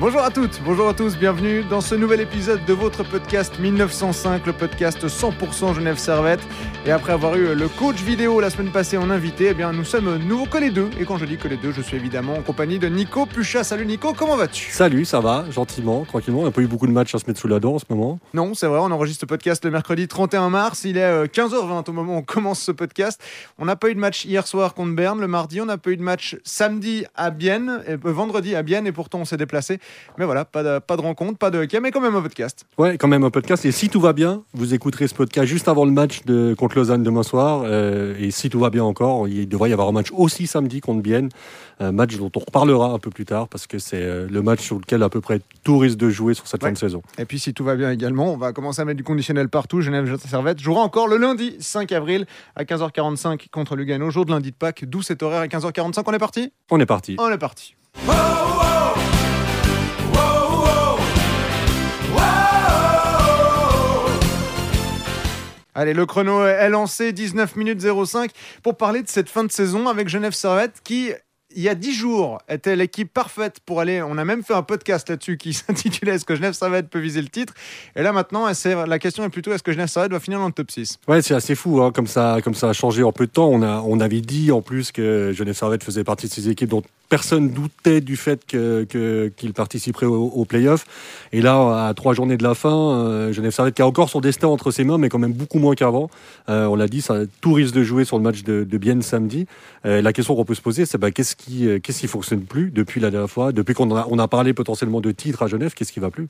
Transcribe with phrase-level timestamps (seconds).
[0.00, 4.46] Bonjour à toutes, bonjour à tous, bienvenue dans ce nouvel épisode de votre podcast 1905,
[4.46, 6.40] le podcast 100% Genève Servette.
[6.86, 9.84] Et après avoir eu le coach vidéo la semaine passée en invité, eh bien nous
[9.84, 10.88] sommes nouveau que les deux.
[10.98, 13.62] Et quand je dis que les deux, je suis évidemment en compagnie de Nico Pucha.
[13.62, 14.70] Salut Nico, comment vas-tu?
[14.70, 16.40] Salut, ça va, gentiment, tranquillement.
[16.40, 17.84] On n'a pas eu beaucoup de matchs à se mettre sous la dent en ce
[17.90, 18.18] moment.
[18.32, 20.84] Non, c'est vrai, on enregistre le podcast le mercredi 31 mars.
[20.84, 23.22] Il est 15h20 au moment où on commence ce podcast.
[23.58, 25.60] On n'a pas eu de match hier soir contre Berne, le mardi.
[25.60, 28.92] On n'a pas eu de match samedi à Bienne, et, euh, vendredi à Bienne, et
[28.92, 29.78] pourtant on s'est déplacé.
[30.18, 32.64] Mais voilà, pas de, pas de rencontre, pas de hockey, mais quand même un podcast.
[32.78, 33.64] Ouais, quand même un podcast.
[33.64, 36.76] Et si tout va bien, vous écouterez ce podcast juste avant le match de, contre
[36.76, 37.62] Lausanne demain soir.
[37.64, 40.80] Euh, et si tout va bien encore, il devrait y avoir un match aussi samedi
[40.80, 41.28] contre Bienne.
[41.82, 44.60] Un match dont on reparlera un peu plus tard parce que c'est euh, le match
[44.60, 46.68] sur lequel à peu près tout risque de jouer sur cette Ouais.
[46.68, 47.00] fin de saison.
[47.16, 49.80] Et puis si tout va bien également, on va commencer à mettre du conditionnel partout.
[49.80, 54.50] Genève Servette jouera encore le lundi 5 avril à 15h45 contre Lugano, jour de lundi
[54.50, 56.02] de Pâques, d'où cet horaire à 15h45.
[56.06, 56.52] On est parti?
[56.70, 57.16] On est parti.
[57.18, 57.74] On est parti.
[65.80, 69.88] Allez, le chrono est lancé, 19 minutes 05, pour parler de cette fin de saison
[69.88, 71.10] avec Genève Servette qui,
[71.56, 74.02] il y a 10 jours, était l'équipe parfaite pour aller.
[74.02, 77.22] On a même fait un podcast là-dessus qui s'intitulait Est-ce que Genève Servette peut viser
[77.22, 77.54] le titre?
[77.96, 78.46] Et là maintenant,
[78.86, 81.22] la question est plutôt est-ce que Genève Servette va finir dans le top 6 Ouais,
[81.22, 83.48] c'est assez fou, hein, comme, ça, comme ça a changé en peu de temps.
[83.48, 86.68] On, a, on avait dit en plus que Genève Servette faisait partie de ces équipes
[86.68, 90.46] dont personne doutait du fait que- qu'il participerait au, au.
[91.32, 94.20] Et là, à trois journées de la fin, euh, Genève Servette qui a encore son
[94.20, 96.08] destin entre ses mains, mais quand même beaucoup moins qu'avant.
[96.48, 99.46] Euh, on l'a dit, ça, tout risque de jouer sur le match de, de samedi.
[99.84, 102.42] Euh, la question qu'on peut se poser, c'est bah, qu'est-ce qui, euh, qu'est-ce qui fonctionne
[102.42, 105.74] plus depuis la dernière fois, depuis qu'on a, a parlé potentiellement de titre à Genève,
[105.74, 106.28] qu'est-ce qui va plus?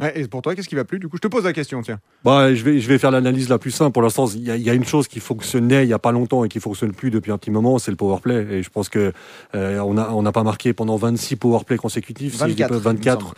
[0.00, 1.80] Ouais, Et pour toi, qu'est-ce qui va plus Du coup, je te pose la question,
[1.82, 2.00] tiens.
[2.24, 3.92] Bah, je vais, je vais faire l'analyse la plus simple.
[3.92, 6.12] Pour l'instant, il y, a- y a une chose qui fonctionnait il n'y a pas
[6.12, 8.46] longtemps et qui fonctionne plus depuis un petit moment, c'est le power play.
[8.50, 9.12] Et je pense que
[9.54, 12.32] euh, on n'a on n'a pas marqué pendant 26 power play consécutifs.
[12.32, 13.20] si je dis 24, pas il me 24.
[13.22, 13.34] semble.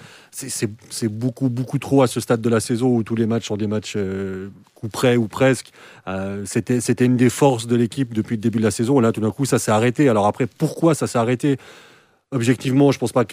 [0.91, 3.57] C'est- beaucoup, beaucoup trop à ce stade de la saison où tous les matchs sont
[3.57, 5.71] des matchs euh, coup près ou presque.
[6.07, 9.01] Euh, C'était c'était une des forces de l'équipe depuis le début de la saison.
[9.01, 10.09] Et là, tout d'un coup, ça s'est arrêté.
[10.09, 11.59] Alors après, pourquoi ça s'est arrêté?
[12.35, 13.25] Objectivement, je pense pas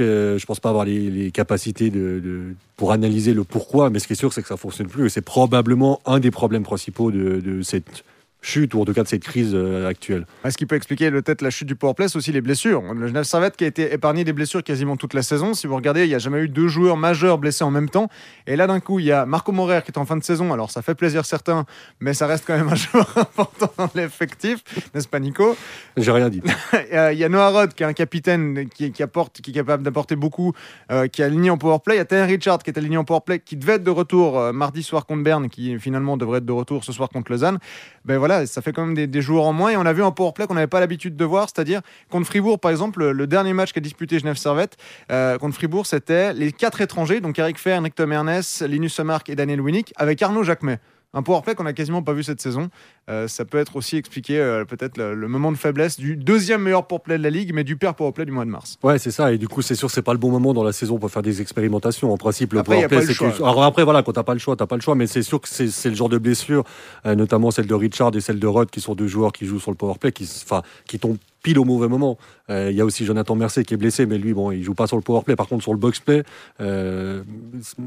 [0.45, 4.31] pense pas avoir les, capacités de, pour analyser le pourquoi, mais ce qui est sûr,
[4.31, 5.07] c'est que ça fonctionne plus.
[5.07, 8.03] Et c'est probablement un des problèmes principaux de cette
[8.41, 10.25] chute ou en tout cas de cette crise euh, actuelle.
[10.49, 12.81] Ce qui peut expliquer peut-être la chute du powerplay, c'est aussi les blessures.
[12.93, 15.53] Le Genève Servette qui a été épargné des blessures quasiment toute la saison.
[15.53, 18.09] Si vous regardez, il n'y a jamais eu deux joueurs majeurs blessés en même temps.
[18.47, 20.51] Et là, d'un coup, il y a Marco Morer qui est en fin de saison.
[20.51, 21.65] Alors, ça fait plaisir certains,
[21.99, 24.63] mais ça reste quand même un joueur important dans l'effectif,
[24.93, 25.55] n'est-ce pas, Nico?
[25.97, 26.41] J'ai rien dit.
[26.93, 29.53] Euh, Il y a Noah Rod qui est un capitaine qui, qui apporte, qui est
[29.53, 30.53] capable d'apporter beaucoup,
[30.91, 31.95] euh, qui est aligné en powerplay.
[31.95, 34.37] Il y a Taylor Richard qui est aligné en powerplay, qui devait être de retour
[34.37, 37.59] euh, mardi soir contre Berne, qui finalement devrait être de retour ce soir contre Lausanne.
[38.03, 39.71] Ben voilà, ça fait quand même des, joueurs en moins.
[39.71, 42.59] Et on a vu un powerplay qu'on n'avait pas l'habitude de voir, c'est-à-dire contre Fribourg,
[42.59, 44.77] par exemple, le, dernier match qu'a disputé Genève Servette
[45.11, 49.35] euh, contre Fribourg, c'était les quatre étrangers, donc Eric Fer, Nick Tom Linus Semark et
[49.35, 50.79] Daniel Winnick, avec Arnaud Jacquemet.
[51.13, 52.69] Un powerplay qu'on a quasiment pas vu cette saison.
[53.09, 56.61] Euh, ça peut être aussi expliqué euh, peut-être le, le moment de faiblesse du deuxième
[56.61, 58.77] meilleur powerplay de la ligue, mais du pire powerplay du mois de mars.
[58.81, 59.33] Ouais, c'est ça.
[59.33, 61.21] Et du coup, c'est sûr, c'est pas le bon moment dans la saison pour faire
[61.21, 62.13] des expérimentations.
[62.13, 64.03] En principe, le Après, y a power pas play, le c'est une- Alors après, voilà,
[64.03, 64.95] quand t'as pas le choix, t'as pas le choix.
[64.95, 66.63] Mais c'est sûr que c'est le genre de blessure,
[67.05, 69.59] euh, notamment celle de Richard et celle de Rod, qui sont deux joueurs qui jouent
[69.59, 72.17] sur le power play, qui, enfin, qui tombent pile au mauvais moment.
[72.49, 74.73] Euh, Il y a aussi Jonathan Mercier qui est blessé, mais lui, bon, il joue
[74.73, 75.35] pas sur le power play.
[75.35, 76.23] Par contre, sur le box play,
[76.59, 77.23] euh,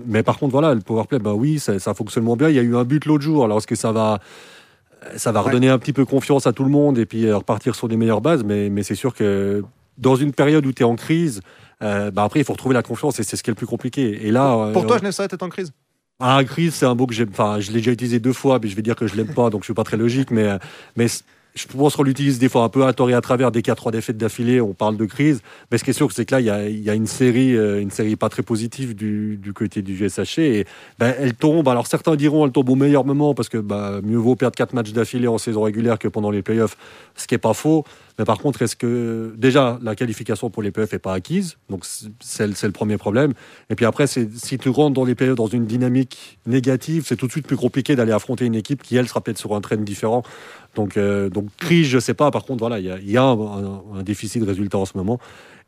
[0.07, 2.49] mais par contre, voilà, le power play, bah oui, ça, ça fonctionne moins bien.
[2.49, 3.45] Il y a eu un but l'autre jour.
[3.45, 4.19] Alors est-ce que ça va
[5.17, 5.49] ça va Ouais.
[5.49, 7.97] redonner un petit peu confiance à tout le monde et puis euh, repartir sur des
[7.97, 8.43] meilleures bases?
[8.43, 9.63] Mais, mais c'est sûr que
[9.99, 11.41] dans une période où tu es en crise,
[11.83, 13.67] euh, bah après, il faut retrouver la confiance et c'est ce qui est le plus
[13.67, 14.27] compliqué.
[14.27, 15.73] Et là, Pour euh, toi, Genève Servette est en crise?
[16.21, 17.29] Ah, crise, c'est un mot que j'aime.
[17.33, 19.51] Enfin, je l'ai déjà utilisé deux fois, mais je vais dire que je l'aime pas,
[19.51, 20.31] donc je suis pas très logique.
[20.31, 20.49] Mais,
[20.97, 21.07] mais
[21.55, 23.53] je pense qu'on l'utilise des fois un peu à tort et à travers.
[23.53, 25.41] Dès qu'il y a trois défaites d'affilée, on parle de crise.
[25.71, 27.57] Mais ce qui est sûr, c'est que là, il y a, y a une série,
[27.57, 30.39] euh, une série pas très positive du, du côté du GSHC.
[30.39, 30.67] Et
[30.99, 31.69] ben, elle tombe.
[31.69, 34.73] Alors certains diront, elle tombe au meilleur moment parce que bah, mieux vaut perdre quatre
[34.73, 36.77] matchs d'affilée en saison régulière que pendant les playoffs,
[37.15, 37.85] ce qui est pas faux.
[38.19, 41.57] Mais par contre, est-ce que déjà la qualification pour les playoffs n'est pas acquise?
[41.69, 41.85] Donc
[42.21, 43.33] c'est le premier problème.
[43.71, 47.27] Et puis après, si tu rentres dans les playoffs dans une dynamique négative, c'est tout
[47.27, 49.77] de suite plus compliqué d'aller affronter une équipe qui, elle, sera peut-être sur un train
[49.77, 50.23] différent.
[50.75, 52.31] Donc, euh, donc crise, je sais pas.
[52.31, 54.79] Par contre, voilà, il y a, il y a un, un- un déficit de résultats
[54.79, 55.19] en ce moment.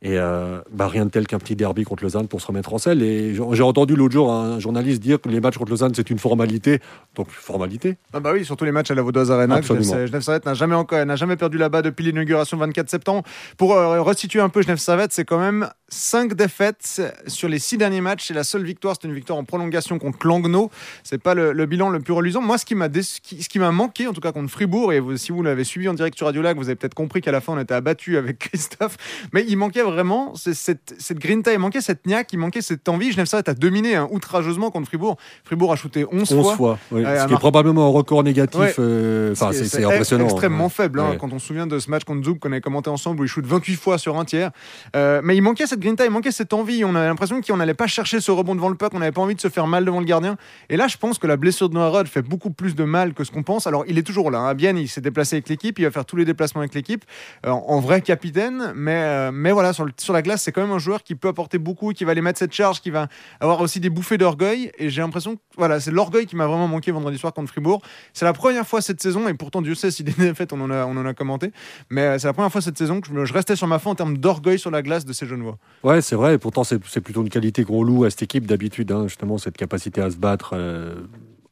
[0.02, 2.78] Et euh, bah, rien de tel qu'un petit derby contre Lausanne pour se remettre en
[2.78, 3.02] selle.
[3.02, 6.18] Et j'ai entendu l'autre jour un journaliste dire que les matchs contre Lausanne, c'est une
[6.18, 6.80] formalité.
[7.14, 7.96] Donc, formalité.
[8.12, 9.54] Ah bah oui, surtout les matchs à la Vaudoise Arena.
[9.62, 13.22] Genève, Genève Servette n'a jamais encore, n'a jamais perdu là-bas depuis l'inauguration le 24 septembre.
[13.56, 17.78] Pour euh, restituer un peu Genève Servette, c'est quand même 5 défaites sur les 6
[17.78, 18.26] derniers matchs.
[18.28, 20.70] C'est la seule victoire, c'est une victoire en prolongation contre Langnau.
[21.04, 22.42] C'est pas le, le bilan le plus reluisant.
[22.42, 24.95] Moi, ce qui m'a qui- ce qui m'a manqué, en tout cas contre Fribourg, et
[25.00, 27.32] vous- si vous l'avez suivi en direct sur Radio Lac, vous avez peut-être compris qu'à
[27.32, 28.96] la fin on était abattu avec Christophe.
[29.32, 33.12] Mais il manquait vraiment cette, cette grinta, il manquait cette niaque, il manquait cette envie.
[33.12, 35.16] Genève Servette a dominé hein, outrageusement contre Fribourg.
[35.44, 36.78] Fribourg a shooté 11, 11 fois.
[36.90, 38.76] ce qui est probablement un record négatif.
[38.78, 40.24] Euh, enfin, c'est impressionnant.
[40.24, 41.00] extrêmement faible.
[41.00, 43.24] Hein, quand on se souvient de ce match contre Zouk qu'on avait commenté ensemble où
[43.24, 44.50] il shoot 28 fois sur un tiers.
[44.94, 46.84] Euh, mais il manquait cette grinta, il manquait cette envie.
[46.84, 49.20] On avait l'impression qu'on n'allait pas chercher ce rebond devant le puck, on n'avait pas
[49.22, 50.36] envie de se faire mal devant le gardien.
[50.68, 53.24] Et là, je pense que la blessure de Noah fait beaucoup plus de mal que
[53.24, 53.66] ce qu'on pense.
[53.66, 54.38] Alors, il est toujours là.
[54.38, 54.54] Hein.
[54.54, 57.04] Bien, il s'est déplacé avec l'équipe, il va faire tous les déplacements avec l'équipe
[57.44, 58.72] euh, en vrai capitaine.
[58.74, 61.92] Mais, mais voilà, sur, la glace, c'est quand même un joueur qui peut apporter beaucoup,
[61.92, 63.08] qui va aller mettre cette charge, qui va
[63.40, 64.70] avoir aussi des bouffées d'orgueil.
[64.78, 67.82] Et j'ai l'impression que voilà, c'est l'orgueil qui m'a vraiment manqué vendredi soir contre Fribourg.
[68.12, 70.70] C'est la première fois cette saison, et pourtant Dieu sait si des défaites on en
[70.70, 71.52] a, on en a commenté,
[71.90, 73.94] mais euh, c'est la première fois cette saison que je, restais sur ma fin en
[73.94, 75.58] termes d'orgueil sur la glace de ces jeunes voix.
[75.82, 78.92] Ouais, c'est vrai, et pourtant c'est plutôt une qualité qu'on loue à cette équipe d'habitude,
[78.92, 80.50] hein, justement cette capacité à se battre.
[80.54, 80.94] Euh,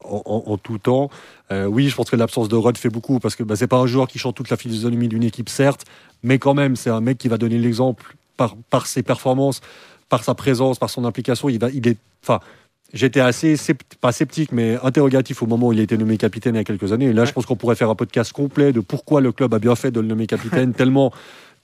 [0.05, 1.11] en, tout temps.
[1.51, 3.79] Euh, oui, je pense que l'absence de Rod fait beaucoup parce que bah, c'est pas
[3.79, 5.85] un joueur qui chante toute la physionomie d'une équipe, certes,
[6.23, 9.61] mais quand même, c'est un mec qui va donner l'exemple par, par ses performances,
[10.09, 11.49] par sa présence, par son implication.
[11.49, 12.41] Il, va, il est, enfin,
[12.93, 13.57] j'étais assez,
[14.01, 16.65] pas sceptique, mais interrogatif au moment où il a été nommé capitaine il y a
[16.65, 17.07] quelques années.
[17.07, 19.59] Et là, je pense qu'on pourrait faire un podcast complet de pourquoi le club a
[19.59, 21.13] bien fait de le nommer capitaine, tellement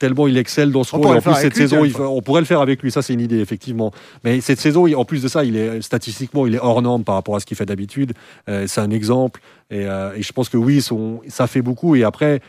[0.01, 1.19] tellement il excelle dans ce rôle.
[1.19, 2.91] En plus, cette saison, on pourrait le faire avec lui.
[2.91, 3.93] Ça, c'est une idée, effectivement.
[4.25, 7.15] Mais cette saison, en plus de ça, il est statistiquement, il est hors norme par
[7.15, 8.15] rapport à ce qu'il fait d'habitude.
[8.49, 9.41] Euh, c'est un exemple.
[9.73, 11.95] Euh, et, je pense que oui, son, ça fait beaucoup.
[11.95, 12.41] Et après,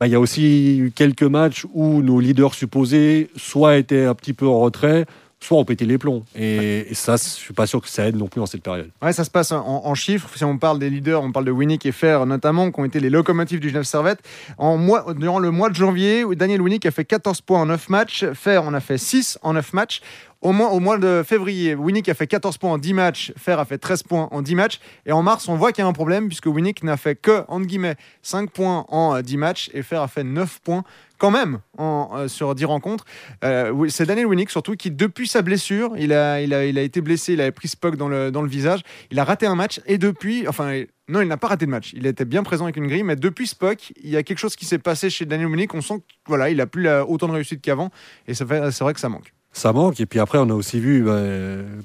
[0.00, 4.14] bah, il y a aussi eu quelques matchs où nos leaders supposés soit étaient un
[4.14, 5.06] petit peu en retrait,
[5.46, 6.24] soit on pétait les plombs.
[6.34, 8.90] Et, ça, je suis pas sûr que ça aide non plus dans cette période.
[9.00, 10.28] Ouais, ça se passe en, chiffres.
[10.34, 12.98] Si on parle des leaders, on parle de Winnick et Fer notamment, qui ont été
[12.98, 14.18] les locomotives du Genève Servette.
[14.58, 17.88] En mois, durant le mois de janvier, Daniel Winnick a fait 14 points en 9
[17.88, 18.24] matchs.
[18.34, 20.00] Fer en a fait 6 en 9 matchs.
[20.42, 23.58] Au, mois, au mois de février, Winnick a fait 14 points en 10 matchs, Fer
[23.58, 24.80] a fait 13 points en 10 matchs.
[25.06, 27.44] Et en mars, on voit qu'il y a un problème puisque Winnick n'a fait que,
[27.48, 30.84] entre guillemets, 5 points en 10 matchs et Fer a fait 9 points
[31.18, 33.04] quand même en, euh, sur 10 rencontres.
[33.44, 36.82] Euh, c'est Daniel Winnick surtout qui, depuis sa blessure, il a, il a, il a
[36.82, 38.80] été blessé, il avait pris Spock dans le, dans le visage,
[39.10, 41.92] il a raté un match et depuis, enfin, non, il n'a pas raté de match.
[41.94, 44.56] Il était bien présent avec une grille, mais depuis Spock, il y a quelque chose
[44.56, 45.74] qui s'est passé chez Daniel Winnick.
[45.74, 47.90] On sent qu'il voilà, il plus autant de réussite qu'avant
[48.26, 49.32] et c'est vrai que ça manque.
[49.56, 50.00] Ça manque.
[50.00, 51.22] Et puis après, on a aussi vu bah,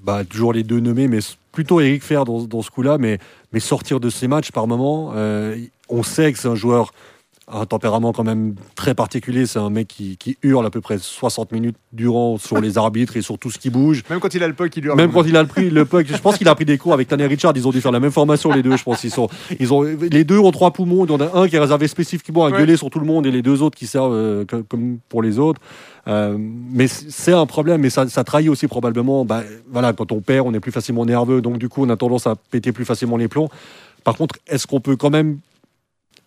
[0.03, 1.19] bah, toujours les deux nommés, mais
[1.53, 3.18] plutôt Eric Fer dans, ce coup-là, mais,
[3.53, 5.13] mais sortir de ces matchs par moment.
[5.15, 5.57] Euh,
[5.88, 6.91] on sait que c'est un joueur
[7.47, 9.45] un tempérament quand même très particulier.
[9.45, 13.17] C'est un mec qui, qui, hurle à peu près 60 minutes durant sur les arbitres
[13.17, 14.03] et sur tout ce qui bouge.
[14.09, 14.97] Même quand il a le puck, il hurle.
[14.97, 16.05] Même quand il a le, prix, le puck.
[16.07, 17.53] Je pense qu'il a pris des cours avec Tanner Richard.
[17.55, 18.77] Ils ont dû faire la même formation, les deux.
[18.77, 19.27] Je pense ils sont,
[19.59, 21.05] ils ont, les deux ont trois poumons.
[21.05, 23.25] Il y en a un qui est réservé spécifiquement à gueuler sur tout le monde
[23.25, 25.61] et les deux autres qui servent euh, comme pour les autres.
[26.07, 29.25] Euh, mais c'est un problème, mais ça, ça trahit aussi probablement.
[29.25, 31.97] Bah, voilà, quand on perd, on est plus facilement nerveux, donc du coup, on a
[31.97, 33.49] tendance à péter plus facilement les plombs.
[34.03, 35.38] Par contre, est-ce qu'on peut quand même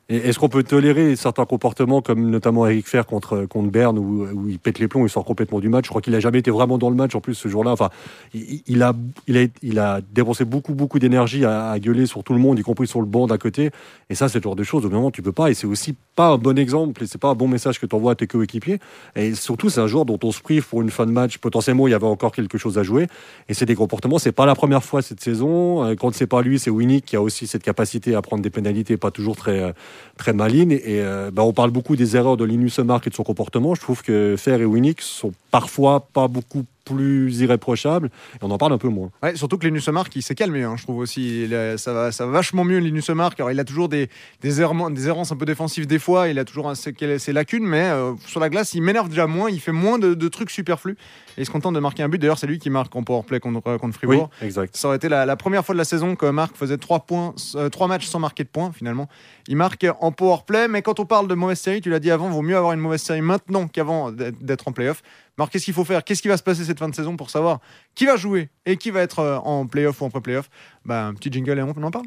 [0.08, 4.48] est-ce qu'on peut tolérer certains comportements comme notamment Eric Fer contre, contre Berne où, où,
[4.48, 5.86] il pète les plombs, il sort complètement du match?
[5.86, 7.70] Je crois qu'il n'a jamais été vraiment dans le match en plus ce jour-là.
[7.70, 7.88] Enfin,
[8.34, 8.92] il, a,
[9.26, 12.62] il, a, il a dépensé beaucoup, beaucoup d'énergie à, gueuler sur tout le monde, y
[12.62, 13.70] compris sur le banc d'à côté.
[14.10, 15.50] Et ça, c'est le genre de choses, au moment, tu peux pas.
[15.50, 17.96] Et c'est aussi pas un bon exemple et c'est pas un bon message que tu
[17.96, 18.80] envoies à tes coéquipiers.
[19.16, 21.38] Et surtout, c'est un joueur dont on se prive pour une fin de match.
[21.38, 23.06] Potentiellement, il y avait encore quelque chose à jouer.
[23.48, 25.84] Et c'est des comportements, c'est pas la première fois cette saison.
[25.84, 28.50] Euh, quand c'est pas lui, c'est Winnie qui a aussi cette capacité à prendre des
[28.50, 29.72] pénalités, pas toujours très euh,
[30.16, 30.72] très maligne.
[30.72, 33.74] Et euh, bah, on parle beaucoup des erreurs de Linus Mark et de son comportement.
[33.74, 38.10] Je trouve que Fer et Winnick sont parfois pas beaucoup plus irréprochable.
[38.34, 39.10] Et on en parle un peu moins.
[39.22, 41.48] Ouais, surtout que Linus Mark, il s'est calmé, hein, je trouve aussi.
[41.76, 43.38] ça, va, ça va vachement mieux, Linus Mark.
[43.40, 44.08] Alors, il a toujours des,
[44.40, 46.28] des, errements, des errances un peu défensives des fois.
[46.28, 49.50] Il a toujours ses, lacunes, mais euh, sur la glace, il m'énerve déjà moins.
[49.50, 50.96] Il fait moins de, trucs superflus.
[51.36, 52.18] Et il se contente de marquer un but.
[52.18, 54.30] D'ailleurs, c'est lui qui marque en powerplay contre, euh, contre Fribourg.
[54.40, 54.76] Oui, exact.
[54.76, 57.68] Ça aurait été la, première fois de la saison que Marc faisait trois, points, euh,
[57.68, 59.08] trois matchs sans marquer de points, finalement.
[59.48, 62.28] Il marque en powerplay, mais quand on parle de mauvaise série, tu l'as dit avant,
[62.30, 65.02] vaut mieux avoir une mauvaise série maintenant qu'avant d'être en playoff.
[65.36, 66.04] Alors qu'est-ce qu'il faut faire?
[66.04, 67.58] Qu'est-ce qui va se passer cette fin de saison pour savoir
[67.94, 70.48] qui va jouer et qui va être euh, en playoff ou en pré-playoff?
[70.84, 72.06] Bah, Un petit jingle et on en parle.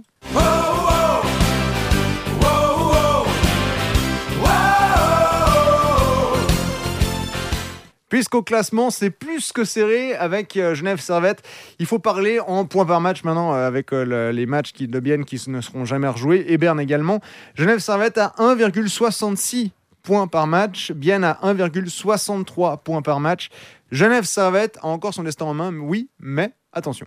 [8.09, 11.43] Puisqu'au classement, c'est plus que serré avec euh, Genève Servette.
[11.79, 15.25] Il faut parler en points par match maintenant euh, avec les matchs qui, de Bienne
[15.25, 17.19] qui ne seront jamais rejoués et Berne également.
[17.55, 19.71] Genève Servette à 1,66
[20.07, 20.93] points par match.
[20.93, 23.49] Bien à 1,63 points par match.
[23.91, 27.05] Genève Servette a encore son destin en main, oui, mais attention.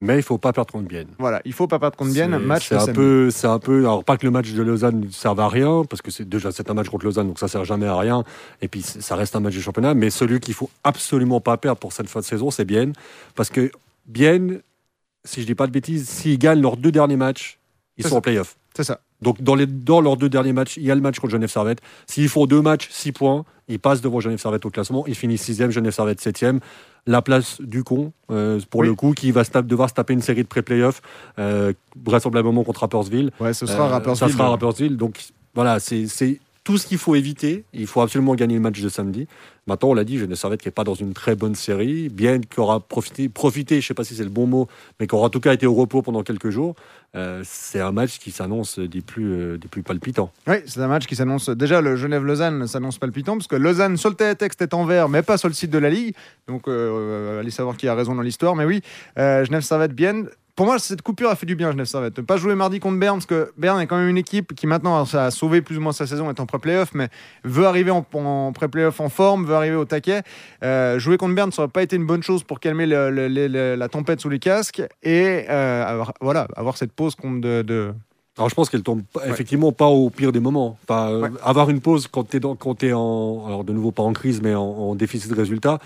[0.00, 1.08] Mais il faut pas perdre contre Bienne.
[1.18, 2.36] Voilà, il faut pas perdre contre Bienne.
[2.38, 3.80] Match c'est un peu, c'est un peu.
[3.80, 6.50] Alors pas que le match de Lausanne ne serve à rien, parce que c'est déjà
[6.50, 8.24] c'est un match contre Lausanne, donc ça sert jamais à rien.
[8.62, 9.94] Et puis ça reste un match de championnat.
[9.94, 12.94] Mais celui qu'il faut absolument pas perdre pour cette fin de saison, c'est Bienne,
[13.36, 13.70] parce que
[14.06, 14.60] Bienne,
[15.24, 17.60] si je dis pas de bêtises, s'ils gagnent leurs deux derniers matchs,
[17.96, 18.56] ils sont en playoff.
[18.74, 19.02] C'est ça.
[19.22, 21.50] Donc, dans, les, dans leurs deux derniers matchs, il y a le match contre Genève
[21.50, 21.80] Servette.
[22.06, 25.04] S'ils font deux matchs, six points, ils passent devant Genève Servette au classement.
[25.06, 26.60] Ils finissent sixième, Genève Servette septième.
[27.06, 28.86] La place du con, euh, pour Oui.
[28.88, 31.00] le coup, qui va se tape- devoir se taper une série de pré-playoffs,
[31.38, 31.72] euh,
[32.04, 33.30] vraisemblablement contre Rappersville.
[33.40, 34.28] Ouais, ce sera Euh, Rappersville.
[34.28, 34.96] Ça sera Rappersville.
[34.96, 35.18] Donc
[35.54, 36.06] voilà, c'est
[36.62, 37.64] tout ce qu'il faut éviter.
[37.72, 39.26] Il faut absolument gagner le match de samedi.
[39.66, 42.38] Maintenant, on l'a dit, Genève Servette qui n'est pas dans une très bonne série, bien
[42.40, 45.14] qui aura profité, profité, je ne sais pas si c'est le bon mot, mais qui
[45.14, 46.74] aura en tout cas été au repos pendant quelques jours.
[47.16, 50.30] Euh, c'est un match qui s'annonce des plus, euh, des plus palpitants.
[50.46, 51.48] Oui, c'est un match qui s'annonce.
[51.48, 55.22] Déjà, le Genève-Lausanne s'annonce palpitant, parce que Lausanne, sur le télétexte, est en vert, mais
[55.22, 56.14] pas sur le site de la Ligue.
[56.46, 58.54] Donc, euh, allez savoir qui a raison dans l'histoire.
[58.54, 58.80] Mais oui,
[59.16, 60.24] Genève-Servette, bien.
[60.56, 62.18] Pour moi, cette coupure a fait du bien, Genève-Servette.
[62.18, 64.66] Ne pas jouer mardi contre Berne, parce que Berne est quand même une équipe qui
[64.66, 67.08] maintenant a sauvé plus ou moins sa saison, est en pré-playoff, mais
[67.44, 70.22] veut arriver en, en pré-playoff en forme, veut arriver au taquet.
[70.98, 74.28] Jouer contre Berne, ça n'aurait pas été une bonne chose pour calmer la tempête sous
[74.28, 75.46] les casques et
[76.20, 77.92] voilà, avoir cette pause de- de,
[78.36, 80.78] Alors je pense qu'elle tombe effectivement pas au pire des moments.
[80.84, 81.28] Enfin, euh.
[81.42, 84.40] Avoir une pause quand tu es, quand t'es en, alors de nouveau pas en crise,
[84.42, 85.78] mais en, en déficit de résultats,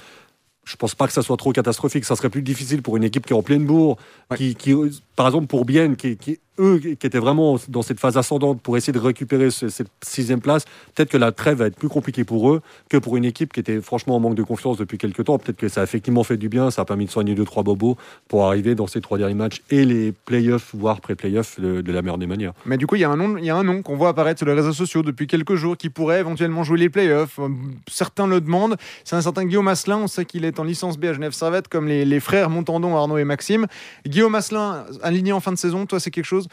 [0.65, 2.05] je pense pas que ça soit trop catastrophique.
[2.05, 3.97] Ça serait plus difficile pour une équipe qui est en pleine bourre,
[4.31, 4.37] Ouais.
[4.39, 4.75] qui, qui,
[5.17, 8.77] par exemple pour Bienne, qui, qui, eux qui étaient vraiment dans cette phase ascendante pour
[8.77, 12.25] essayer de récupérer ce- cette sixième place, peut-être que la trêve va être plus compliquée
[12.25, 15.25] pour eux que pour une équipe qui était franchement en manque de confiance depuis quelques
[15.25, 15.39] temps.
[15.39, 17.63] Peut-être que ça a effectivement fait du bien, ça a permis de soigner deux trois
[17.63, 17.97] bobos
[18.29, 22.03] pour arriver dans ces trois derniers matchs et les playoffs, voire pré-playoffs de, de la
[22.03, 22.53] meilleure des manières.
[22.67, 23.29] Mais du coup, il y a un nom,
[23.65, 26.79] nom qu'on voit apparaître sur les réseaux sociaux depuis quelques jours qui pourrait éventuellement jouer
[26.79, 27.39] les playoffs.
[27.39, 27.49] Euh,
[27.89, 28.77] Certains le demandent.
[29.05, 29.99] C'est un certain Guillaume Asselin.
[29.99, 32.97] On sait qu'il est en licence B à Genève Servette, comme les, les frères Montandon,
[32.97, 33.67] Arnaud et Maxime.
[34.07, 36.44] Guillaume Asselin, aligné en fin de saison, toi, c'est quelque chose.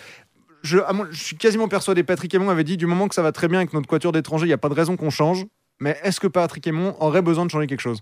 [0.64, 0.80] Je,
[1.14, 3.74] suis quasiment persuadé, Patrick Aymon avait dit du moment que ça va très bien avec
[3.74, 5.46] notre quatuor d'étrangers, il n'y a pas de raison qu'on change.
[5.80, 8.02] Mais est-ce que Patrick Aymon aurait besoin de changer quelque chose?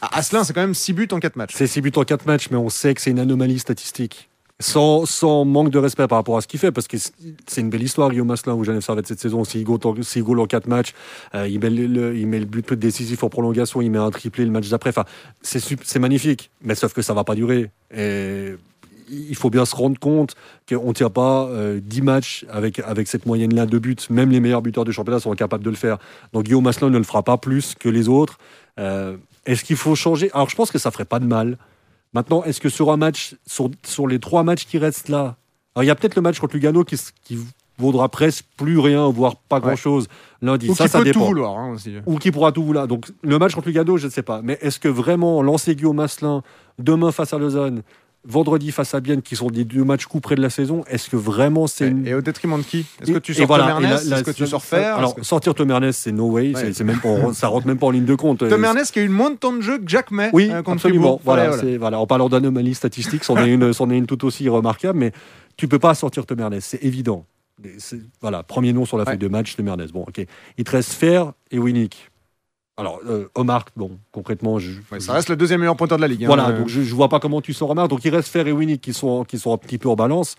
[0.00, 1.54] Asselin, c'est quand même 6 buts en 4 matchs.
[1.54, 4.28] C'est 6 buts en 4 matchs, mais on sait que c'est une anomalie statistique.
[4.60, 7.82] Sans, manque de respect par rapport à ce qu'il fait, parce que c'est une belle
[7.82, 9.42] histoire, Guillaume Asselin, ou Genève Servette cette saison.
[9.42, 9.66] S'il
[10.02, 10.92] s'il goal en 4 matchs,
[11.34, 14.44] euh, il, met le, il met le but décisif en prolongation, il met un triplé
[14.44, 14.90] le match d'après.
[14.90, 15.04] Enfin,
[15.42, 17.70] c'est magnifique, mais sauf que ça va pas durer.
[17.92, 18.54] Et
[19.12, 20.34] il faut bien se rendre compte
[20.68, 23.96] qu'on ne tient pas euh, 10 matchs avec, avec cette moyenne-là de buts.
[24.10, 25.98] Même les meilleurs buteurs du championnat sont incapables de le faire.
[26.32, 28.38] Donc Guillaume Asselin ne le fera pas plus que les autres.
[28.80, 29.16] Euh,
[29.46, 30.30] est-ce qu'il faut changer?
[30.32, 31.58] Alors je pense que ça ferait pas de mal.
[32.14, 35.36] Maintenant, est-ce que sur un match, sur, sur les trois matchs qui restent là,
[35.74, 37.38] alors il y a peut-être le match contre Lugano qui, qui
[37.78, 40.08] vaudra presque plus rien, voire pas grand-chose
[40.42, 40.68] lundi.
[40.68, 41.94] Ou ça, qui ça peut dépend tout vouloir hein, aussi.
[42.06, 42.86] ou qui pourra tout vouloir.
[42.86, 44.42] Donc le match contre Lugano, je ne sais pas.
[44.42, 46.42] Mais est-ce que vraiment lancer Guillaume Asselin
[46.78, 47.82] demain face à Lausanne,
[48.24, 51.10] vendredi face à Bienne, qui sont des deux matchs coups près de la saison, est-ce
[51.10, 52.06] que vraiment c'est une...
[52.06, 54.96] Et au détriment de qui Est-ce que tu sors voilà, Est-ce que tu sors Fer
[54.96, 56.72] Alors que- sortir Tom Ernest, c'est no way, Ouais.
[56.72, 58.48] c'est- même pas- ça rentre même pas en ligne de compte.
[58.48, 60.62] Tom Ernest qui a eu moins de temps de jeu que Jack May oui, euh,
[60.62, 61.20] contre absolument.
[61.24, 61.62] Voilà, Voilà, voilà.
[61.72, 61.98] c'est- voilà.
[61.98, 65.12] En parlant d'anomalie statistique, c'en est, une, c'en est une tout aussi remarquable, mais
[65.56, 67.26] tu peux pas sortir Tom Ernest, c'est évident.
[68.20, 69.10] Voilà, premier nom sur la Ouais.
[69.10, 69.92] feuille de match, Tom Ernest.
[69.92, 70.24] Bon, ok.
[70.58, 72.10] Il te reste Fer et Winnick.
[72.78, 76.08] Alors, euh, Omar, bon, concrètement, je, Ouais, ça reste le deuxième meilleur pointeur de la
[76.08, 76.24] ligue.
[76.24, 76.26] hein.
[76.26, 77.86] voilà, Euh, donc je, je vois pas comment tu sors Omar.
[77.88, 80.36] Donc il reste Fer et Winnick qui sont, qui sont un petit peu en balance.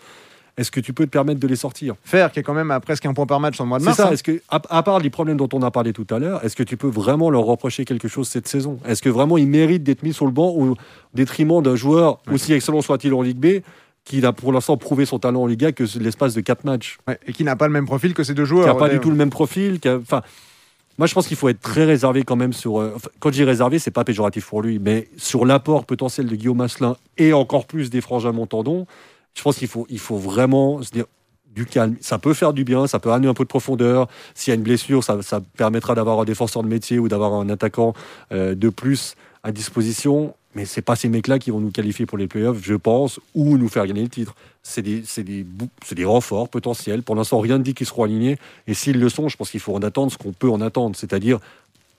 [0.56, 1.94] Est-ce que tu peux te permettre de les sortir?
[2.04, 3.88] Fer qui est quand même à presque un point par match en mois de C'est
[3.90, 3.96] mars.
[3.96, 4.08] ça.
[4.08, 4.12] hein.
[4.12, 6.54] Est-ce que, à, à part les problèmes dont on a parlé tout à l'heure, est-ce
[6.56, 8.78] que tu peux vraiment leur reprocher quelque chose cette saison?
[8.86, 10.76] Est-ce que vraiment ils méritent d'être mis sur le banc au
[11.12, 12.34] détriment d'un joueur Ouais.
[12.34, 13.62] aussi excellent soit-il en Ligue B,
[14.04, 17.18] qui a pour l'instant prouvé son talent en Liga que l'espace de 4 matchs, Ouais,
[17.26, 18.66] et qui n'a pas le même profil que ces deux qui joueurs.
[18.66, 20.22] n'a pas du tout le même profil, qui a- enfin.
[20.96, 22.78] Moi, je pense qu'il faut être très réservé quand même sur.
[22.80, 26.36] euh, quand je dis réservé, c'est pas péjoratif pour lui, mais sur l'apport potentiel de
[26.36, 28.86] Guillaume Asselin et encore plus des frangins Montandon,
[29.34, 31.06] je pense qu'il faut, il faut vraiment se dire
[31.54, 31.96] du calme.
[32.00, 34.08] Ça peut faire du bien, ça peut amener un peu de profondeur.
[34.34, 37.34] S'il y a une blessure, ça, ça permettra d'avoir un défenseur de métier ou d'avoir
[37.34, 37.94] un attaquant
[38.32, 40.34] euh, de plus à disposition.
[40.54, 43.58] Mais c'est pas ces mecs-là qui vont nous qualifier pour les playoffs, je pense, ou
[43.58, 44.34] nous faire gagner le titre.
[44.62, 45.46] C'est des, des,
[45.92, 47.02] des renforts potentiels.
[47.02, 48.38] Pour l'instant, rien ne dit qu'ils seront alignés.
[48.66, 50.96] Et s'ils le sont, je pense qu'il faut en attendre ce qu'on peut en attendre,
[50.96, 51.38] c'est-à-dire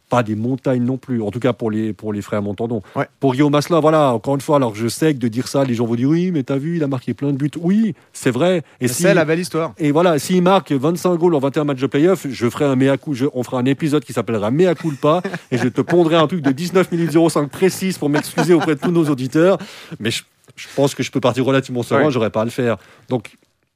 [0.10, 2.82] pas des montagnes non plus, en tout cas pour les, pour les frères Montandon.
[2.96, 3.08] Ouais.
[3.20, 5.74] Pour Guillaume Masselin, voilà, encore une fois, alors je sais que de dire ça, les
[5.74, 7.50] gens vont dire oui, mais t'as vu, il a marqué plein de buts.
[7.60, 8.62] Oui, c'est vrai.
[8.80, 9.74] Et si, C'est la belle histoire.
[9.80, 12.98] et voilà, s'il marque 25 goals en 21 matchs de playoff, je ferai un mea
[13.12, 15.22] je- on fera un épisode qui s'appellera Mea culpa
[15.52, 18.80] et je te pondrai un truc de 19 minutes 05 précise pour m'excuser auprès de
[18.80, 19.58] tous nos auditeurs.
[20.00, 20.22] Mais je,
[20.56, 22.12] je pense que je peux partir relativement serein, Ouais.
[22.12, 22.78] j'aurais pas à le faire.
[23.10, 23.32] Donc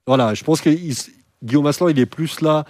[0.05, 0.95] voilà, je pense que il-
[1.43, 2.65] Guillaume Asselin, il est plus là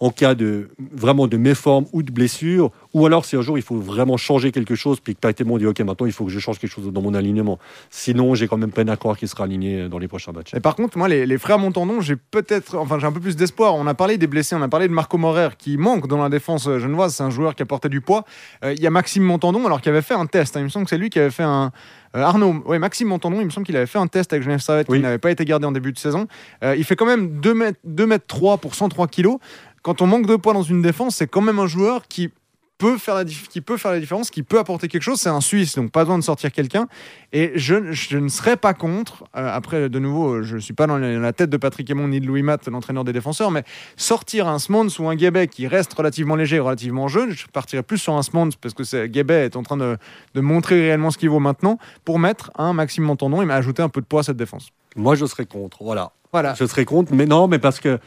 [0.00, 3.62] en cas de vraiment de méforme ou de blessure, ou alors si un jour il
[3.62, 6.30] faut vraiment changer quelque chose, puis que tu on dit ok maintenant il faut que
[6.30, 7.58] je change quelque chose dans mon alignement.
[7.90, 10.54] Sinon j'ai quand même peine à croire qu'il sera aligné dans les prochains matchs.
[10.54, 13.36] Et par contre moi les, les frères Montandon j'ai peut-être enfin j'ai un peu plus
[13.36, 13.74] d'espoir.
[13.74, 16.28] On a parlé des blessés, on a parlé de Marco Morer qui manque dans la
[16.28, 18.24] défense genevoise, c'est un joueur qui a porté du poids.
[18.64, 20.56] Euh, il y a Maxime Montandon alors qu'il avait fait un test.
[20.56, 20.60] Hein.
[20.60, 21.72] Il me semble que c'est lui qui avait fait un
[22.16, 24.60] euh, Arnaud, ouais, Maxime Montandon, il me semble qu'il avait fait un test avec Genève
[24.60, 26.28] Servette qui n'avait pas été gardé en début de saison.
[26.62, 29.38] Euh, il fait quand même 2 mètres, 2 mètres 3 pour 103 kilos
[29.84, 32.30] quand on manque de poids dans une défense, c'est quand même un joueur qui
[32.78, 35.20] peut faire la, qui peut faire la différence, qui peut apporter quelque chose.
[35.20, 36.88] C'est un Suisse, donc pas besoin de sortir quelqu'un.
[37.34, 39.24] Et je, je, ne serais pas contre.
[39.36, 42.18] Euh, après, de nouveau, je ne suis pas dans la tête de Patrick Aymon ni
[42.18, 43.62] de Louis Matt, l'entraîneur des défenseurs, mais
[43.96, 47.98] sortir un Smons ou un Guébet qui reste relativement léger, relativement jeune, je partirais plus
[47.98, 49.98] sur un Smons parce que Guébet est en train de,
[50.34, 53.90] de montrer réellement ce qu'il vaut maintenant pour mettre un Maxime Montandon et ajouter un
[53.90, 54.70] peu de poids à cette défense.
[54.96, 55.82] Moi, je serais contre.
[55.82, 56.12] Voilà.
[56.32, 56.54] Voilà.
[56.54, 58.00] Je serais contre, mais non, mais parce que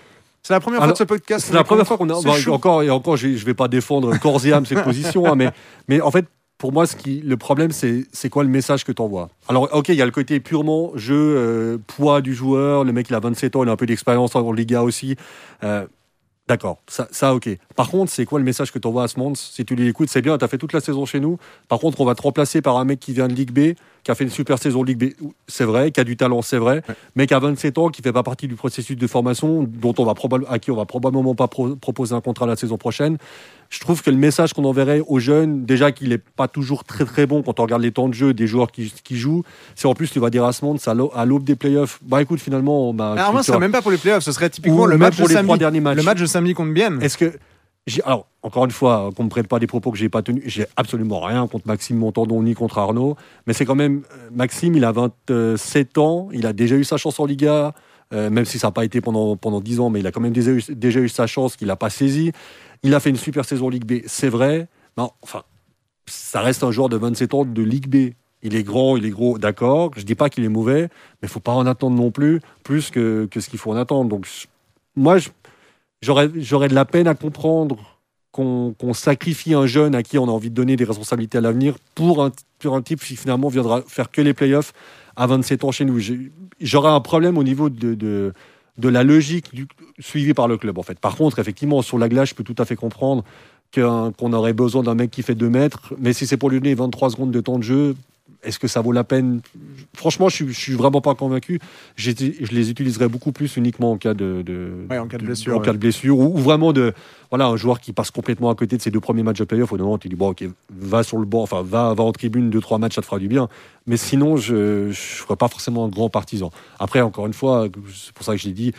[0.47, 1.45] c'est la première fois de ce podcast.
[1.45, 2.21] C'est la première fois qu'on a.
[2.21, 5.35] Bah, encore et encore, je ne vais pas défendre corps et âme cette position, hein,
[5.35, 5.49] mais,
[5.89, 6.25] mais en fait,
[6.57, 9.89] pour moi, ce qui, le problème, c'est quoi le message que tu envoies Alors, ok,
[9.89, 12.85] il y a le côté purement jeu, euh, poids du joueur.
[12.85, 15.17] Le mec, il a 27 ans, il a un peu d'expérience en Liga aussi.
[15.65, 15.85] Euh,
[16.47, 17.49] D'accord, ça, ça, ok.
[17.75, 20.09] Par contre, c'est quoi le message que tu envoies à ce monde Si tu l'écoutes,
[20.09, 21.37] c'est bien, tu as fait toute la saison chez nous.
[21.67, 24.11] Par contre, on va te remplacer par un mec qui vient de Ligue B, qui
[24.11, 25.13] a fait une super saison Ligue B,
[25.47, 26.83] c'est vrai, qui a du talent, c'est vrai,
[27.15, 30.05] mais qui a 27 ans, qui fait pas partie du processus de formation, dont on
[30.05, 30.13] va
[30.47, 33.17] à qui on va probablement pas proposer un contrat la saison prochaine.
[33.69, 37.05] Je trouve que le message qu'on enverrait aux jeunes, déjà qu'il n'est pas toujours très
[37.05, 39.43] très bon quand on regarde les temps de jeu des joueurs qui, qui jouent,
[39.75, 42.39] c'est en plus tu vas dire à ce monde, à l'aube des playoffs, bah écoute
[42.39, 45.17] finalement, bah, alors moi, ça même pas pour les playoffs, ce serait typiquement le match,
[45.17, 45.97] pour les trois derniers matchs.
[45.97, 46.99] le match de samedi contre Bienne.
[47.01, 47.33] Est-ce que
[48.03, 50.43] alors, encore une fois, qu'on ne me prenne pas des propos que j'ai pas tenus.
[50.45, 53.15] J'ai absolument rien contre Maxime Montandon ni contre Arnaud.
[53.45, 54.01] Mais c'est quand même.
[54.11, 56.27] Euh, Maxime, il a 27 ans.
[56.33, 57.73] Il a déjà eu sa chance en Liga.
[58.13, 60.21] Euh, même si ça n'a pas été pendant, pendant 10 ans, mais il a quand
[60.21, 62.31] même déjà eu, déjà eu sa chance qu'il n'a pas saisie.
[62.83, 64.67] Il a fait une super saison Ligue B, c'est vrai.
[64.97, 65.43] Non, enfin,
[66.05, 68.13] ça reste un joueur de 27 ans de Ligue B.
[68.43, 69.91] Il est grand, il est gros, d'accord.
[69.95, 72.39] Je ne dis pas qu'il est mauvais, mais il faut pas en attendre non plus,
[72.63, 74.09] plus que, que ce qu'il faut en attendre.
[74.09, 74.27] Donc,
[74.95, 75.17] moi,
[76.01, 77.77] j'aurais, de la peine à comprendre
[78.31, 81.75] qu'on, sacrifie un jeune à qui on a envie de donner des responsabilités à l'avenir
[81.95, 82.31] pour un,
[82.65, 84.73] un type qui finalement viendra faire que les playoffs
[85.15, 85.99] à 27 ans chez nous.
[86.61, 88.33] j'aurais un problème au niveau de, de,
[88.83, 89.51] la logique
[89.99, 90.99] suivie par le club, en fait.
[90.99, 93.23] Par contre, effectivement, sur la glace, je peux tout à fait comprendre
[93.73, 96.73] qu'on aurait besoin d'un mec qui fait 2 mètres, mais si c'est pour lui donner
[96.73, 97.95] 23 secondes de temps de jeu,
[98.43, 99.41] est-ce que ça vaut la peine?
[99.93, 101.59] Franchement, je, ne suis vraiment pas convaincu.
[101.95, 104.43] Je les utiliserais beaucoup plus uniquement en cas de,
[104.89, 106.93] en cas de blessure, en cas de blessure ou, vraiment de
[107.29, 109.71] voilà un joueur qui passe complètement à côté de ses deux premiers matchs de playoff.
[109.71, 112.49] Au moment, tu dis bon, ok, va sur le banc, enfin va, va en tribune
[112.49, 113.49] deux trois matchs, ça te fera du bien.
[113.85, 116.51] Mais sinon, je ne serais pas forcément un grand partisan.
[116.79, 118.73] Après, encore une fois, c'est pour ça que je l'ai dit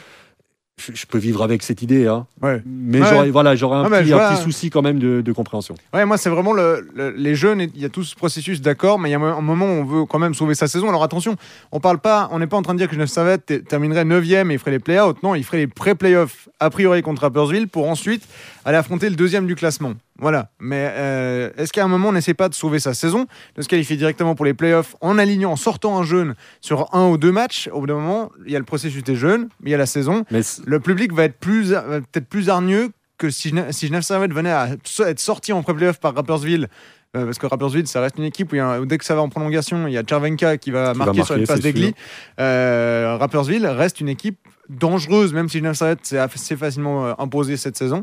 [0.79, 2.27] je peux vivre avec cette idée, hein.
[2.65, 5.75] mais j'aurais voilà, j'aurais un, petit, souci quand même de, compréhension.
[5.93, 9.09] Ouais, moi c'est vraiment le, les jeunes, il y a tout ce processus d'accord, mais
[9.09, 10.89] il y a un moment où on veut quand même sauver sa saison.
[10.89, 11.37] Alors attention,
[11.73, 14.51] on parle pas, on n'est pas en train de dire que Genève Servette terminerait 9ème
[14.51, 15.17] et il ferait les play-outs.
[15.23, 18.27] Non, il ferait les pré-playoffs a priori contre Rappersville pour ensuite
[18.69, 19.95] aller affronter le deuxième du classement.
[20.19, 20.51] Voilà.
[20.61, 23.27] Mais euh, est-ce qu'à un moment, on n'essaie pas de sauver sa saison,
[23.57, 27.09] de se qualifier directement pour les playoffs en alignant, en sortant un jeune sur un
[27.09, 27.69] ou deux matchs?
[27.73, 29.79] Au bout d'un moment, il y a le processus des jeunes, mais il y a
[29.79, 30.25] la saison.
[30.31, 34.53] Mais le public va être plus, peut-être plus hargneux que si, si Genève Servette venait
[34.53, 34.69] à
[35.07, 36.69] être sorti en pré-playoff par Rappersville
[37.17, 39.87] euh, parce que Rappersville, ça reste une équipe où, dès que ça va en prolongation,
[39.87, 41.95] il y a Czervenka qui va, marquer, sur une passe d'Egli.
[42.39, 47.79] Euh, Rappersville reste une équipe dangereuse, même si Genève Servette s'est assez facilement imposé cette
[47.79, 48.03] saison.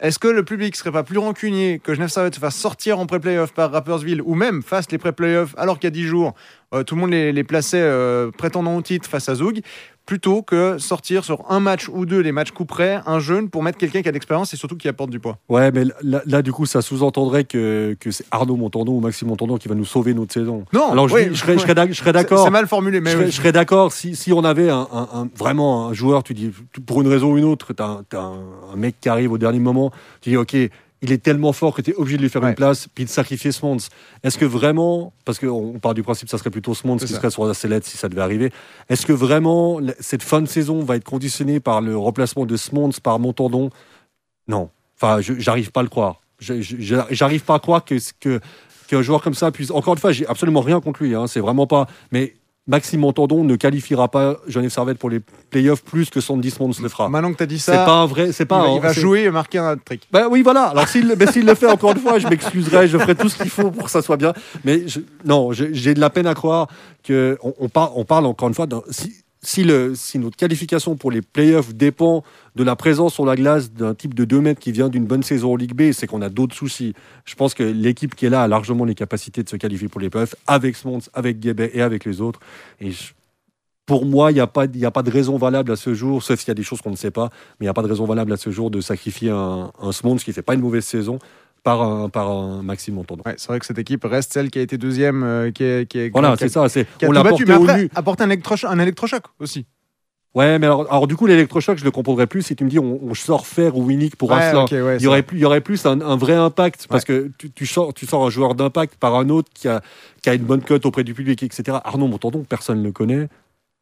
[0.00, 3.04] Est-ce que le public serait pas plus rancunier que Genève Servette se fasse sortir en
[3.04, 6.34] pré-playoff par Rappersville ou même fasse les pré-playoffs alors qu'il y a 10 jours,
[6.72, 9.60] euh, tout le monde les, plaçait euh, prétendant au titre face à Zoug
[10.10, 13.62] plutôt que sortir sur un match ou deux, les matchs coup près, un jeune pour
[13.62, 15.38] mettre quelqu'un qui a de l'expérience et surtout qui apporte du poids.
[15.48, 19.56] Ouais, mais là, du coup, ça sous-entendrait que, que c'est Arnaud Montandon ou Maxime Montandon
[19.56, 20.64] qui va nous sauver notre saison.
[20.72, 22.42] Non, alors je, serais, d'accord.
[22.42, 24.88] C'est mal formulé, mais je, serais, d'accord si, si, on avait un,
[25.36, 26.50] vraiment un joueur, tu dis,
[26.86, 29.92] pour une raison ou une autre, tu as, un mec qui arrive au dernier moment,
[30.22, 30.56] tu dis, ok,
[31.02, 33.10] il est tellement fort que tu es obligé de lui faire une place, puis de
[33.10, 33.78] sacrifier Smons.
[34.22, 37.30] Est-ce que vraiment, parce qu'on part du principe que ça serait plutôt Smons qui serait
[37.30, 38.52] sur la sellette si ça devait arriver,
[38.88, 42.90] est-ce que vraiment cette fin de saison va être conditionnée par le remplacement de Smons
[43.02, 43.70] par Montandon?
[44.46, 44.70] Non.
[45.00, 46.20] Enfin, j'arrive pas à le croire.
[46.38, 48.40] J'arrive pas à croire que, que
[48.90, 49.70] qu'un joueur comme ça puisse.
[49.70, 51.14] Encore une fois, j'ai absolument rien contre lui.
[51.14, 51.86] Hein, c'est vraiment pas.
[52.10, 52.34] Mais
[52.70, 56.88] Maxime Montandon ne qualifiera pas Genève Servette pour les playoffs plus que Sandy Smons le
[56.88, 57.08] fera.
[57.08, 58.64] Maintenant que tu as dit ça, c'est pas un vrai, c'est pas.
[58.72, 60.06] Il va, jouer et marquer un trick.
[60.12, 60.66] Ben oui, voilà.
[60.66, 63.72] Alors s'il, le fait encore une fois, je m'excuserai, je ferai tout ce qu'il faut
[63.72, 64.32] pour que ça soit bien.
[64.62, 64.84] Mais
[65.24, 66.68] non, j'ai de la peine à croire
[67.02, 68.68] que on, on, on parle encore une fois.
[68.90, 72.22] Si, si, notre qualification pour les playoffs dépend
[72.56, 75.22] de la présence sur la glace d'un type de 2 mètres qui vient d'une bonne
[75.22, 76.94] saison en Ligue B, c'est qu'on a d'autres soucis.
[77.24, 80.00] Je pense que l'équipe qui est là a largement les capacités de se qualifier pour
[80.00, 82.40] les playoffs avec Swans, avec Guébet et avec les autres.
[82.80, 82.90] Et
[83.86, 86.50] pour moi, il n'y a, pas, de raison valable à ce jour, sauf s'il y
[86.52, 88.32] a des choses qu'on ne sait pas, mais il n'y a pas de raison valable
[88.32, 91.18] à ce jour de sacrifier un, un qui ne fait pas une mauvaise saison
[91.62, 93.22] par un, par un Maxime Montandon.
[93.26, 95.90] Ouais, c'est vrai que cette équipe reste celle qui a été deuxième, euh, qui, est,
[95.90, 96.68] qui, voilà, c'est ça.
[96.68, 97.90] C'est, on l'a porté au nu.
[97.94, 99.66] apporte un, électrochoc, un électrochoc aussi.
[100.32, 102.78] Ouais, mais alors, alors, du coup, l'électrochoc, je le comprendrais plus si tu me dis
[102.78, 105.84] on, sort faire ou Winnick pour un il, y aurait plus, il y aurait plus
[105.86, 109.16] un, un vrai impact parce que tu, tu, sors, tu sors un joueur d'impact par
[109.16, 109.82] un autre qui a,
[110.22, 111.78] qui a une bonne cote auprès du public, etc.
[111.82, 113.28] Arnaud Montandon, personne ne le connaît.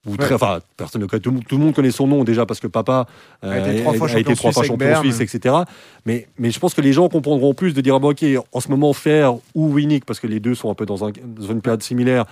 [0.07, 2.69] Ou très, enfin, personne ne connaît, tout, le monde connaît son nom déjà parce que
[2.69, 3.07] papa
[3.45, 5.57] euh, a été trois fois champion, suisse, etc.
[6.07, 8.69] Mais, mais je pense que les gens comprendront plus de dire ah, ok, en ce
[8.69, 11.61] moment, Fer ou Winnick, parce que les deux sont un peu dans, un, dans une
[11.61, 12.27] période similaire,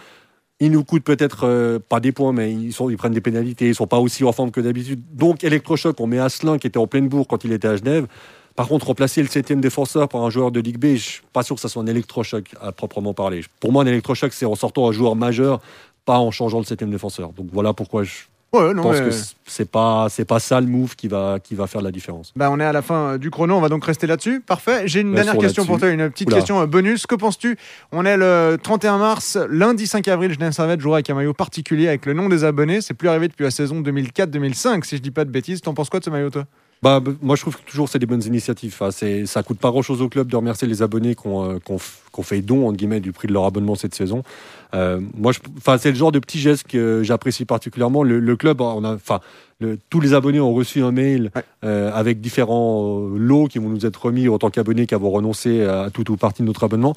[0.60, 3.68] ils nous coûtent peut-être euh, pas des points, mais ils, sont, ils prennent des pénalités,
[3.68, 5.02] ils sont pas aussi en forme que d'habitude.
[5.12, 8.06] Donc, électrochoc, on met Asselin qui était en pleine bourre quand il était à Genève.
[8.54, 11.42] Par contre, remplacer le septième défenseur par un joueur de Ligue B, je suis pas
[11.42, 13.42] sûr que ça soit un électrochoc à proprement parler.
[13.60, 15.60] Pour moi, un électrochoc, c'est en sortant un joueur majeur
[16.06, 17.32] pas en changeant le septième défenseur.
[17.32, 19.10] Donc voilà pourquoi je pense que
[19.46, 22.32] c'est pas c'est pas ça le move qui va qui va faire la différence.
[22.36, 24.40] Bah on est à la fin euh, du chrono, on va donc rester là-dessus.
[24.40, 24.86] Parfait.
[24.86, 27.06] J'ai une dernière question pour toi, une petite question euh, bonus.
[27.06, 27.58] Que penses-tu?
[27.92, 30.32] On est le 31 mars, lundi 5 avril.
[30.32, 32.80] Genève Servette jouera avec un maillot particulier avec le nom des abonnés.
[32.80, 35.60] C'est plus arrivé depuis la saison 2004-2005, si je dis pas de bêtises.
[35.60, 36.44] T'en penses quoi de ce maillot, toi?
[36.82, 38.76] Bah, moi, je trouve que toujours c'est des bonnes initiatives.
[38.78, 41.78] Enfin, ça coûte pas grand chose au club de remercier les abonnés qui ont, euh,
[42.22, 44.22] fait don entre guillemets du prix de leur abonnement cette saison.
[44.74, 48.02] Euh, moi, enfin, c'est le genre de petit geste que j'apprécie particulièrement.
[48.02, 49.20] Le, club, on a, enfin,
[49.90, 51.30] tous les abonnés ont reçu un mail
[51.64, 55.62] euh, avec différents lots qui vont nous être remis en tant qu'abonnés qui avons renoncé
[55.62, 56.94] à tout ou partie de notre abonnement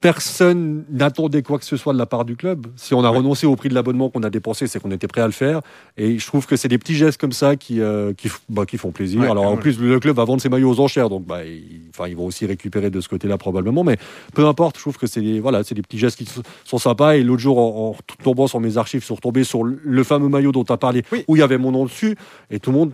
[0.00, 2.66] personne n'attendait quoi que ce soit de la part du club.
[2.76, 5.22] Si on a renoncé au prix de l'abonnement qu'on a dépensé, c'est qu'on était prêt
[5.22, 5.62] à le faire.
[5.96, 8.76] Et je trouve que c'est des petits gestes comme ça qui, euh, qui, bah, qui,
[8.76, 9.22] font plaisir.
[9.22, 12.16] Alors en plus, le club va vendre ses maillots aux enchères, donc bah, ils, ils
[12.16, 13.82] vont aussi récupérer de ce côté-là probablement.
[13.82, 13.96] Mais
[14.34, 16.28] peu importe, je trouve que c'est des, voilà, des petits gestes qui
[16.64, 17.16] sont sympas.
[17.16, 20.64] Et l'autre jour, en, tombant sur mes archives, sont retombés sur le fameux maillot dont
[20.64, 22.16] tu as parlé, où il y avait mon nom dessus.
[22.50, 22.92] Et tout le monde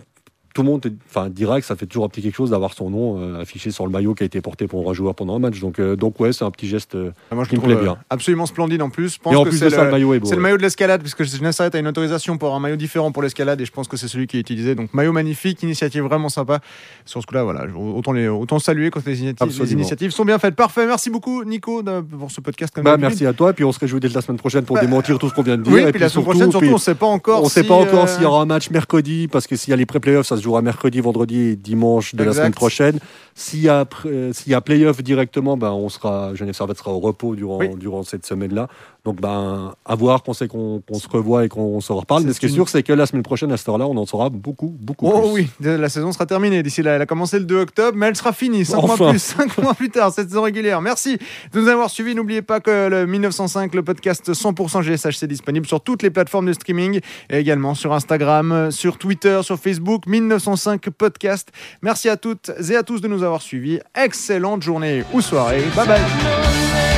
[0.53, 2.89] tout le monde enfin, dira que ça fait toujours un petit quelque chose d'avoir son
[2.89, 5.39] nom euh, affiché sur le maillot qui a été porté pour un joueur pendant un
[5.39, 5.59] match.
[5.59, 7.75] Donc, euh, donc ouais, c'est un petit geste euh, ah, moi, je qui me plaît
[7.75, 7.97] bien.
[8.09, 9.15] Absolument splendide en plus.
[9.15, 10.27] Je pense et en plus de ça, le, maillot est beau.
[10.27, 13.23] C'est le maillot de l'escalade, puisque Genève a une autorisation pour un maillot différent pour
[13.23, 14.75] l'escalade, et je pense que c'est celui qui est utilisé.
[14.75, 16.59] Donc maillot magnifique, initiative vraiment sympa.
[17.05, 20.55] Sur ce coup-là, voilà, autant, les, autant saluer quand les initiatives, sont bien faites.
[20.55, 22.73] Parfait, merci beaucoup Nico pour ce podcast.
[22.81, 24.81] Bah, merci à toi, et puis on se réjouit dès la semaine prochaine pour bah,
[24.81, 25.73] démentir tout ce qu'on vient de dire.
[25.73, 27.43] Oui, et puis, la semaine prochaine, surtout, on ne sait pas encore.
[27.43, 29.77] On sait pas encore s'il y aura un match mercredi, parce que s'il y a
[29.77, 32.99] les pré-playoffs, ça se jouera mercredi, vendredi et dimanche de la semaine prochaine.
[33.33, 36.91] S'il y a, euh, s'il y a play-off directement, ben, on sera, Genève Servette sera
[36.91, 38.67] au repos durant, durant cette semaine-là.
[39.03, 42.23] Donc, ben, à voir qu'on sait qu'on se revoit et qu'on se reparle.
[42.23, 44.05] Mais ce qui est sûr, c'est que la semaine prochaine, à cette heure-là, on en
[44.05, 46.61] saura beaucoup, beaucoup oh, oui, la saison sera terminée.
[46.61, 49.19] D'ici là, elle a commencé le 2 octobre, mais elle sera finie 5 mois plus,
[49.19, 50.81] 5 mois plus tard, cette saison régulière.
[50.81, 51.17] Merci
[51.51, 52.13] de nous avoir suivis.
[52.13, 56.45] N'oubliez pas que le 1905, le podcast 100% GSHC, est disponible sur toutes les plateformes
[56.45, 60.05] de streaming et également sur Instagram, sur Twitter, sur Facebook.
[60.05, 61.49] 1905 podcast.
[61.81, 63.79] Merci à toutes et à tous de nous avoir suivis.
[63.95, 65.63] Excellente journée ou soirée.
[65.75, 66.90] Bye bye.